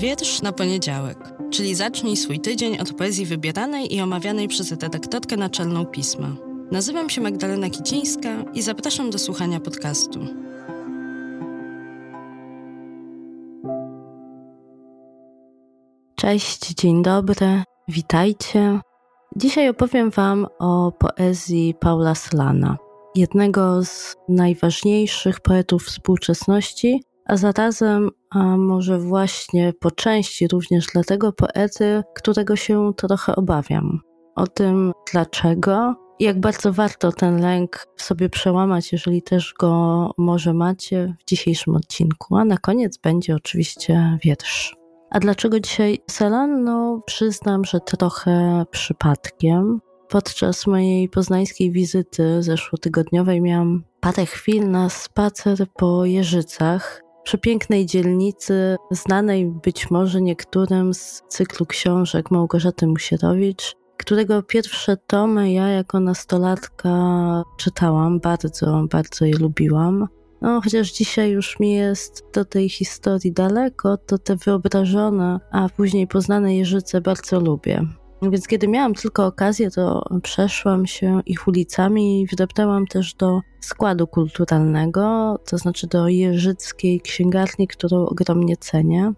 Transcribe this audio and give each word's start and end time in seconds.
Wiersz 0.00 0.42
na 0.42 0.52
poniedziałek, 0.52 1.18
czyli 1.50 1.74
zacznij 1.74 2.16
swój 2.16 2.40
tydzień 2.40 2.78
od 2.78 2.92
poezji 2.92 3.26
wybieranej 3.26 3.94
i 3.94 4.00
omawianej 4.00 4.48
przez 4.48 4.70
redaktorkę 4.70 5.36
naczelną 5.36 5.86
pisma. 5.86 6.28
Nazywam 6.70 7.10
się 7.10 7.20
Magdalena 7.20 7.70
Kicińska 7.70 8.28
i 8.54 8.62
zapraszam 8.62 9.10
do 9.10 9.18
słuchania 9.18 9.60
podcastu. 9.60 10.20
Cześć, 16.14 16.74
dzień 16.74 17.02
dobry, 17.02 17.62
witajcie. 17.88 18.80
Dzisiaj 19.36 19.68
opowiem 19.68 20.10
Wam 20.10 20.46
o 20.58 20.92
poezji 20.92 21.74
Paula 21.80 22.14
Slana, 22.14 22.76
jednego 23.14 23.84
z 23.84 24.16
najważniejszych 24.28 25.40
poetów 25.40 25.84
współczesności, 25.84 27.02
a 27.30 27.36
zarazem, 27.36 28.10
a 28.30 28.56
może 28.56 28.98
właśnie 28.98 29.72
po 29.80 29.90
części 29.90 30.48
również 30.48 30.86
dlatego 30.92 31.32
poety, 31.32 32.02
którego 32.14 32.56
się 32.56 32.92
trochę 32.96 33.36
obawiam. 33.36 34.00
O 34.36 34.46
tym 34.46 34.92
dlaczego 35.12 35.94
jak 36.20 36.40
bardzo 36.40 36.72
warto 36.72 37.12
ten 37.12 37.40
lęk 37.40 37.86
w 37.96 38.02
sobie 38.02 38.28
przełamać, 38.28 38.92
jeżeli 38.92 39.22
też 39.22 39.54
go 39.58 40.10
może 40.18 40.54
macie 40.54 41.14
w 41.18 41.24
dzisiejszym 41.24 41.76
odcinku. 41.76 42.36
A 42.36 42.44
na 42.44 42.58
koniec 42.58 42.98
będzie 42.98 43.34
oczywiście 43.34 44.18
wiersz. 44.24 44.76
A 45.10 45.20
dlaczego 45.20 45.60
dzisiaj 45.60 45.98
Selan? 46.10 46.64
No, 46.64 47.00
przyznam, 47.06 47.64
że 47.64 47.80
trochę 47.80 48.64
przypadkiem. 48.70 49.80
Podczas 50.08 50.66
mojej 50.66 51.08
poznańskiej 51.08 51.70
wizyty 51.70 52.42
zeszłotygodniowej 52.42 53.40
miałam 53.40 53.84
parę 54.00 54.26
chwil 54.26 54.70
na 54.70 54.88
spacer 54.88 55.66
po 55.76 56.04
Jeżycach, 56.04 57.02
przepięknej 57.24 57.86
dzielnicy, 57.86 58.76
znanej 58.90 59.46
być 59.46 59.90
może 59.90 60.20
niektórym 60.20 60.94
z 60.94 61.22
cyklu 61.28 61.66
książek 61.66 62.30
Małgorzaty 62.30 62.86
Musierowicz, 62.86 63.76
którego 63.96 64.42
pierwsze 64.42 64.96
tomy 64.96 65.52
ja 65.52 65.68
jako 65.68 66.00
nastolatka 66.00 66.90
czytałam, 67.58 68.20
bardzo, 68.20 68.86
bardzo 68.90 69.24
je 69.24 69.38
lubiłam. 69.38 70.08
No, 70.40 70.60
chociaż 70.64 70.92
dzisiaj 70.92 71.30
już 71.30 71.60
mi 71.60 71.72
jest 71.72 72.24
do 72.34 72.44
tej 72.44 72.68
historii 72.68 73.32
daleko, 73.32 73.96
to 73.96 74.18
te 74.18 74.36
wyobrażone, 74.36 75.40
a 75.50 75.68
później 75.68 76.06
poznane 76.06 76.56
Jeżyce 76.56 77.00
bardzo 77.00 77.40
lubię. 77.40 77.99
Więc 78.22 78.46
kiedy 78.46 78.68
miałam 78.68 78.94
tylko 78.94 79.26
okazję, 79.26 79.70
to 79.70 80.04
przeszłam 80.22 80.86
się 80.86 81.20
ich 81.26 81.48
ulicami 81.48 82.22
i 82.22 82.26
wdepnęłam 82.26 82.86
też 82.86 83.14
do 83.14 83.40
składu 83.60 84.06
kulturalnego, 84.06 85.38
to 85.46 85.58
znaczy 85.58 85.86
do 85.86 86.08
jeżyckiej 86.08 87.00
księgarni, 87.00 87.68
którą 87.68 88.06
ogromnie 88.06 88.56
cenię. 88.56 89.12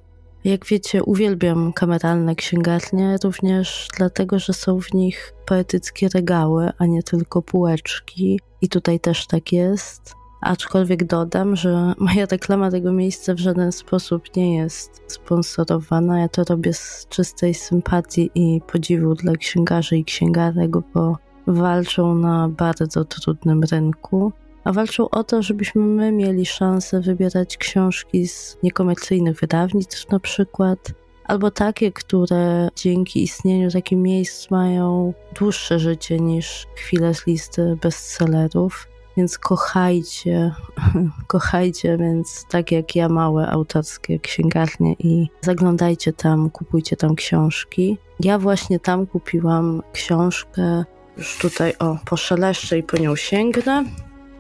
Jak 0.45 0.67
wiecie, 0.67 1.05
uwielbiam 1.05 1.73
kameralne 1.73 2.35
księgarnie, 2.35 3.17
również 3.25 3.89
dlatego, 3.97 4.39
że 4.39 4.53
są 4.53 4.81
w 4.81 4.93
nich 4.95 5.35
poetyckie 5.47 6.09
regały, 6.09 6.71
a 6.79 6.87
nie 6.87 7.03
tylko 7.03 7.43
półeczki. 7.43 8.41
I 8.61 8.69
tutaj 8.69 9.01
też 9.01 9.27
tak 9.27 9.53
jest. 9.53 10.15
Aczkolwiek 10.43 11.05
dodam, 11.05 11.57
że 11.57 11.93
moja 11.99 12.27
reklama 12.27 12.71
tego 12.71 12.93
miejsca 12.93 13.35
w 13.35 13.39
żaden 13.39 13.73
sposób 13.73 14.37
nie 14.37 14.57
jest 14.57 15.03
sponsorowana. 15.07 16.21
Ja 16.21 16.29
to 16.29 16.45
robię 16.45 16.73
z 16.73 17.07
czystej 17.09 17.55
sympatii 17.55 18.31
i 18.35 18.61
podziwu 18.73 19.15
dla 19.15 19.33
księgarzy 19.33 19.97
i 19.97 20.05
księgarek, 20.05 20.71
bo 20.95 21.19
walczą 21.47 22.15
na 22.15 22.49
bardzo 22.49 23.05
trudnym 23.05 23.63
rynku. 23.63 24.33
A 24.65 24.73
walczą 24.73 25.11
o 25.11 25.25
to, 25.25 25.43
żebyśmy 25.43 25.83
my 25.83 26.13
mieli 26.13 26.47
szansę 26.47 27.01
wybierać 27.01 27.57
książki 27.57 28.29
z 28.29 28.59
niekomercyjnych 28.63 29.41
wydawnictw 29.41 30.11
na 30.11 30.21
przykład, 30.21 30.79
albo 31.25 31.51
takie, 31.51 31.93
które 31.93 32.69
dzięki 32.77 33.23
istnieniu 33.23 33.71
takich 33.71 33.99
miejsc 33.99 34.51
mają 34.51 35.15
dłuższe 35.39 35.79
życie 35.79 36.21
niż 36.21 36.67
chwile 36.77 37.15
z 37.15 37.27
listy 37.27 37.79
bestsellerów. 37.83 38.92
Więc 39.17 39.39
kochajcie, 39.39 40.55
kochajcie, 41.27 41.97
więc 41.97 42.47
tak 42.51 42.73
jak 42.73 42.97
ja, 42.97 43.09
małe 43.09 43.49
autorskie 43.49 44.19
księgarnie 44.19 44.95
i 44.99 45.29
zaglądajcie 45.41 46.13
tam, 46.13 46.51
kupujcie 46.51 46.97
tam 46.97 47.15
książki. 47.15 47.99
Ja 48.21 48.39
właśnie 48.39 48.81
tam 48.81 49.07
kupiłam 49.07 49.83
książkę, 49.93 50.85
już 51.17 51.39
tutaj 51.39 51.73
o, 51.79 51.97
poszeleszczę 52.05 52.79
i 52.79 52.83
po 52.83 52.97
nią 52.97 53.17
sięgnę. 53.17 53.85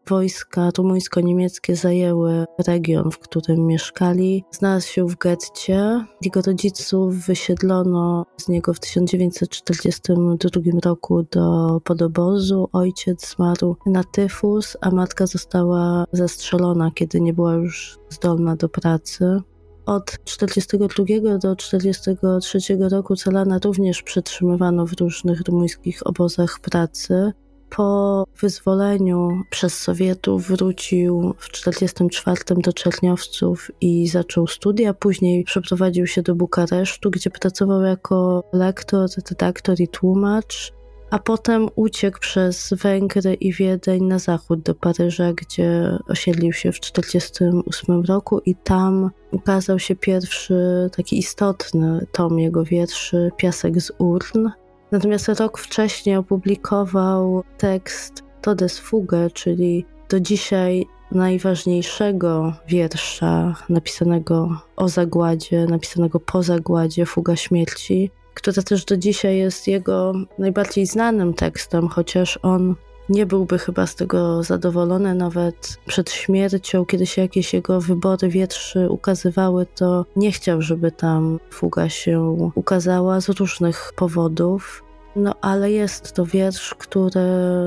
wojska 0.08 0.70
rumuńsko-niemieckie 0.78 1.76
zajęły 1.76 2.44
region, 2.66 3.10
w 3.10 3.18
którym 3.18 3.66
mieszkali, 3.66 4.44
znalazł 4.50 4.88
się 4.88 5.06
w 5.08 5.16
getcie. 5.16 6.04
Jego 6.22 6.42
rodziców 6.42 7.26
wysiedlono 7.26 8.26
z 8.36 8.48
niego 8.48 8.74
w 8.74 8.80
1942 8.80 10.60
roku 10.84 11.22
do 11.22 11.80
podobozu. 11.84 12.68
Ojciec 12.72 13.34
zmarł 13.34 13.76
na 13.86 14.04
tyfus, 14.04 14.76
a 14.80 14.90
matka 14.90 15.26
została 15.26 16.04
zastrzelona, 16.12 16.90
kiedy 16.94 17.20
nie 17.20 17.34
była 17.34 17.54
już 17.54 17.98
zdolna 18.10 18.56
do 18.56 18.68
pracy. 18.68 19.40
Od 19.86 20.18
1942 20.24 21.38
do 21.38 21.56
1943 21.56 22.76
roku 22.90 23.16
Celana 23.16 23.58
również 23.64 24.02
przetrzymywano 24.02 24.86
w 24.86 24.92
różnych 24.92 25.40
rumuńskich 25.40 26.06
obozach 26.06 26.58
pracy. 26.60 27.32
Po 27.70 28.24
wyzwoleniu 28.40 29.42
przez 29.50 29.78
Sowietów 29.78 30.48
wrócił 30.48 31.34
w 31.38 31.48
1944 31.48 32.62
do 32.62 32.72
Czerniowców 32.72 33.70
i 33.80 34.08
zaczął 34.08 34.46
studia. 34.46 34.94
Później 34.94 35.44
przeprowadził 35.44 36.06
się 36.06 36.22
do 36.22 36.34
Bukaresztu, 36.34 37.10
gdzie 37.10 37.30
pracował 37.30 37.82
jako 37.82 38.44
lektor, 38.52 39.08
redaktor 39.30 39.80
i 39.80 39.88
tłumacz 39.88 40.72
a 41.10 41.18
potem 41.18 41.68
uciekł 41.74 42.18
przez 42.20 42.74
Węgry 42.82 43.34
i 43.34 43.52
Wiedeń 43.52 44.04
na 44.04 44.18
zachód 44.18 44.62
do 44.62 44.74
Paryża, 44.74 45.32
gdzie 45.32 45.98
osiedlił 46.08 46.52
się 46.52 46.72
w 46.72 46.80
1948 46.80 48.02
roku 48.04 48.40
i 48.46 48.54
tam 48.54 49.10
ukazał 49.30 49.78
się 49.78 49.96
pierwszy 49.96 50.90
taki 50.96 51.18
istotny 51.18 52.06
tom 52.12 52.38
jego 52.38 52.64
wierszy 52.64 53.30
Piasek 53.36 53.80
z 53.80 53.92
urn. 53.98 54.48
Natomiast 54.92 55.28
rok 55.28 55.58
wcześniej 55.58 56.16
opublikował 56.16 57.42
tekst 57.58 58.24
Todes 58.40 58.78
Fugę, 58.78 59.30
czyli 59.30 59.86
do 60.08 60.20
dzisiaj 60.20 60.86
najważniejszego 61.12 62.52
wiersza 62.68 63.54
napisanego 63.68 64.60
o 64.76 64.88
zagładzie, 64.88 65.66
napisanego 65.66 66.20
po 66.20 66.42
zagładzie 66.42 67.06
Fuga 67.06 67.36
Śmierci, 67.36 68.10
która 68.34 68.62
też 68.62 68.84
do 68.84 68.96
dzisiaj 68.96 69.36
jest 69.36 69.68
jego 69.68 70.12
najbardziej 70.38 70.86
znanym 70.86 71.34
tekstem, 71.34 71.88
chociaż 71.88 72.38
on 72.42 72.74
nie 73.08 73.26
byłby 73.26 73.58
chyba 73.58 73.86
z 73.86 73.94
tego 73.94 74.42
zadowolony 74.42 75.14
nawet 75.14 75.78
przed 75.86 76.10
śmiercią, 76.10 76.86
kiedy 76.86 77.06
się 77.06 77.22
jakieś 77.22 77.54
jego 77.54 77.80
wybory 77.80 78.28
wietrzy 78.28 78.90
ukazywały, 78.90 79.66
to 79.74 80.06
nie 80.16 80.32
chciał, 80.32 80.62
żeby 80.62 80.92
tam 80.92 81.40
fuga 81.50 81.88
się 81.88 82.36
ukazała 82.54 83.20
z 83.20 83.28
różnych 83.28 83.92
powodów. 83.96 84.84
No 85.16 85.34
ale 85.40 85.70
jest 85.70 86.12
to 86.12 86.26
wiersz, 86.26 86.74
który 86.74 87.20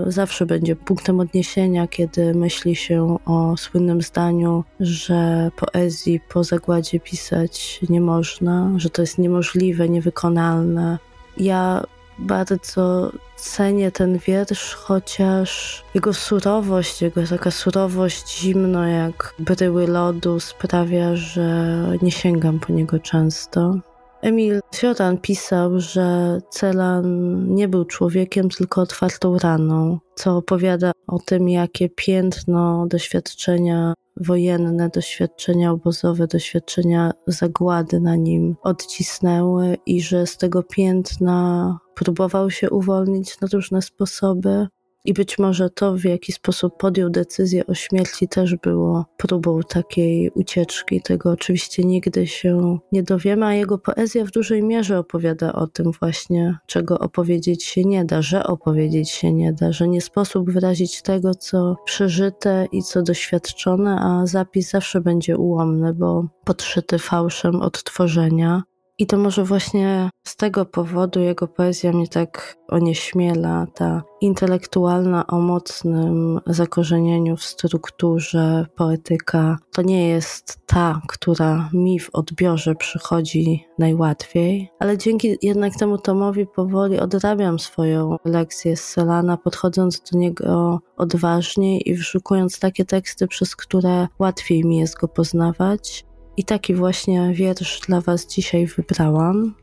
zawsze 0.07 0.45
będzie 0.45 0.75
punktem 0.75 1.19
odniesienia, 1.19 1.87
kiedy 1.87 2.33
myśli 2.33 2.75
się 2.75 3.17
o 3.25 3.57
słynnym 3.57 4.01
zdaniu, 4.01 4.63
że 4.79 5.51
poezji 5.55 6.19
po 6.29 6.43
zagładzie 6.43 6.99
pisać 6.99 7.79
nie 7.89 8.01
można, 8.01 8.71
że 8.77 8.89
to 8.89 9.01
jest 9.01 9.17
niemożliwe, 9.17 9.89
niewykonalne. 9.89 10.97
Ja 11.37 11.83
bardzo 12.19 13.11
cenię 13.35 13.91
ten 13.91 14.17
wiersz, 14.17 14.73
chociaż 14.75 15.83
jego 15.93 16.13
surowość, 16.13 17.01
jego 17.01 17.27
taka 17.27 17.51
surowość 17.51 18.39
zimno 18.39 18.87
jak 18.87 19.33
bryły 19.39 19.87
lodu 19.87 20.39
sprawia, 20.39 21.15
że 21.15 21.77
nie 22.01 22.11
sięgam 22.11 22.59
po 22.59 22.73
niego 22.73 22.99
często. 22.99 23.75
Emil 24.23 24.59
Cioran 24.71 25.17
pisał, 25.17 25.79
że 25.79 26.39
Celan 26.49 27.45
nie 27.55 27.67
był 27.67 27.85
człowiekiem, 27.85 28.49
tylko 28.49 28.81
otwartą 28.81 29.37
raną, 29.37 29.99
co 30.15 30.37
opowiada 30.37 30.91
o 31.07 31.19
tym, 31.19 31.49
jakie 31.49 31.89
piętno 31.89 32.87
doświadczenia 32.87 33.93
wojenne, 34.17 34.89
doświadczenia 34.89 35.71
obozowe, 35.71 36.27
doświadczenia 36.27 37.11
zagłady 37.27 37.99
na 37.99 38.15
nim 38.15 38.55
odcisnęły 38.61 39.77
i 39.85 40.01
że 40.01 40.27
z 40.27 40.37
tego 40.37 40.63
piętna 40.63 41.77
próbował 41.95 42.51
się 42.51 42.69
uwolnić 42.69 43.41
na 43.41 43.47
różne 43.53 43.81
sposoby. 43.81 44.67
I 45.05 45.13
być 45.13 45.39
może 45.39 45.69
to, 45.69 45.97
w 45.97 46.03
jaki 46.03 46.31
sposób 46.31 46.77
podjął 46.77 47.09
decyzję 47.09 47.67
o 47.67 47.73
śmierci, 47.73 48.27
też 48.27 48.55
było 48.55 49.05
próbą 49.17 49.59
takiej 49.69 50.31
ucieczki. 50.31 51.01
Tego 51.01 51.31
oczywiście 51.31 51.83
nigdy 51.83 52.27
się 52.27 52.77
nie 52.91 53.03
dowiemy, 53.03 53.45
a 53.45 53.53
jego 53.53 53.77
poezja 53.77 54.25
w 54.25 54.31
dużej 54.31 54.63
mierze 54.63 54.99
opowiada 54.99 55.53
o 55.53 55.67
tym 55.67 55.91
właśnie, 55.91 56.57
czego 56.67 56.99
opowiedzieć 56.99 57.63
się 57.63 57.83
nie 57.83 58.05
da, 58.05 58.21
że 58.21 58.43
opowiedzieć 58.43 59.09
się 59.09 59.33
nie 59.33 59.53
da, 59.53 59.71
że 59.71 59.87
nie 59.87 60.01
sposób 60.01 60.51
wyrazić 60.51 61.01
tego, 61.01 61.35
co 61.35 61.75
przeżyte 61.85 62.67
i 62.71 62.83
co 62.83 63.01
doświadczone, 63.01 63.99
a 64.01 64.25
zapis 64.25 64.69
zawsze 64.69 65.01
będzie 65.01 65.37
ułomny, 65.37 65.93
bo 65.93 66.25
podszyty 66.45 66.99
fałszem 66.99 67.61
odtworzenia. 67.61 68.63
I 68.97 69.07
to 69.07 69.17
może 69.17 69.43
właśnie 69.43 70.09
z 70.27 70.35
tego 70.35 70.65
powodu 70.65 71.19
jego 71.19 71.47
poezja 71.47 71.91
mnie 71.91 72.07
tak 72.07 72.57
onieśmiela, 72.67 73.67
ta 73.75 74.03
intelektualna 74.21 75.27
o 75.27 75.39
mocnym 75.39 76.39
zakorzenieniu 76.47 77.37
w 77.37 77.43
strukturze 77.43 78.65
poetyka. 78.75 79.57
To 79.73 79.81
nie 79.81 80.07
jest 80.07 80.59
ta, 80.65 81.01
która 81.07 81.69
mi 81.73 81.99
w 81.99 82.09
odbiorze 82.13 82.75
przychodzi 82.75 83.65
najłatwiej, 83.79 84.69
ale 84.79 84.97
dzięki 84.97 85.37
jednak 85.41 85.75
temu 85.75 85.97
tomowi 85.97 86.45
powoli 86.45 86.99
odrabiam 86.99 87.59
swoją 87.59 88.17
lekcję 88.25 88.77
z 88.77 88.83
Selana, 88.83 89.37
podchodząc 89.37 90.01
do 90.11 90.17
niego 90.17 90.79
odważniej 90.97 91.89
i 91.89 91.95
wyszukując 91.95 92.59
takie 92.59 92.85
teksty, 92.85 93.27
przez 93.27 93.55
które 93.55 94.07
łatwiej 94.19 94.65
mi 94.65 94.77
jest 94.77 94.99
go 94.99 95.07
poznawać. 95.07 96.05
I 96.37 96.43
taki 96.43 96.75
właśnie 96.75 97.33
wiersz 97.33 97.79
dla 97.79 98.01
Was 98.01 98.27
dzisiaj 98.27 98.65
wybrałam. 98.65 99.55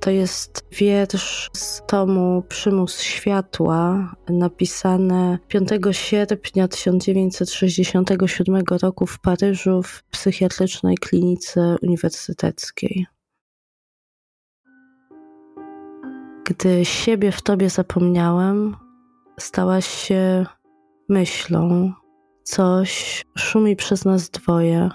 To 0.00 0.10
jest 0.10 0.64
wiersz 0.72 1.50
z 1.52 1.82
tomu 1.86 2.42
Przymus 2.48 3.00
Światła, 3.00 4.14
napisane 4.28 5.38
5 5.48 5.68
sierpnia 5.90 6.68
1967 6.68 8.62
roku 8.82 9.06
w 9.06 9.18
Paryżu 9.18 9.82
w 9.82 10.02
psychiatrycznej 10.04 10.96
klinice 10.96 11.76
uniwersyteckiej. 11.82 13.06
Gdy 16.44 16.84
siebie 16.84 17.32
w 17.32 17.42
tobie 17.42 17.70
zapomniałem, 17.70 18.76
stałaś 19.40 19.86
się 19.86 20.46
myślą, 21.08 21.92
coś 22.42 23.24
szumi 23.38 23.76
przez 23.76 24.04
nas 24.04 24.30
dwoje 24.30 24.90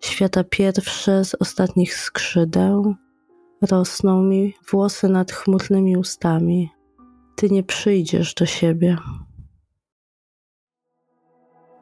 Świata 0.00 0.44
pierwsze 0.44 1.24
z 1.24 1.34
ostatnich 1.34 1.94
skrzydeł 1.94 2.94
rosną 3.62 4.22
mi 4.22 4.54
włosy 4.70 5.08
nad 5.08 5.32
chmurnymi 5.32 5.96
ustami. 5.96 6.70
Ty 7.36 7.50
nie 7.50 7.62
przyjdziesz 7.62 8.34
do 8.34 8.46
siebie. 8.46 8.96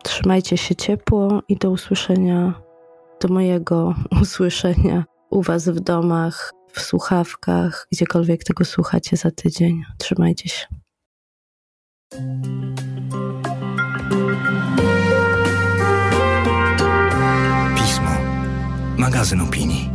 Trzymajcie 0.04 0.56
się 0.56 0.74
ciepło 0.76 1.42
i 1.48 1.56
do 1.56 1.70
usłyszenia, 1.70 2.60
do 3.20 3.28
mojego 3.28 3.94
usłyszenia 4.22 5.04
u 5.30 5.42
Was 5.42 5.68
w 5.68 5.80
domach, 5.80 6.52
w 6.72 6.80
słuchawkach, 6.80 7.86
gdziekolwiek 7.92 8.44
tego 8.44 8.64
słuchacie 8.64 9.16
za 9.16 9.30
tydzień. 9.30 9.82
Trzymajcie 9.98 10.48
się. 10.48 10.66
Magazyn 18.98 19.40
opinii. 19.40 19.87